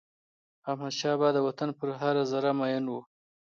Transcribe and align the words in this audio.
احمدشاه 0.69 1.15
بابا 1.21 1.29
د 1.35 1.37
وطن 1.47 1.69
پر 1.79 1.89
هره 2.01 2.23
ذره 2.31 2.51
میین 2.59 2.85
و. 2.89 2.93